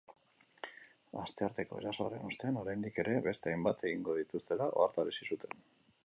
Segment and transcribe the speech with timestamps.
[1.23, 5.63] Astearteko erasoaren ostean, oraindik ere beste hainbat egingo dituztela ohartarazi zuten.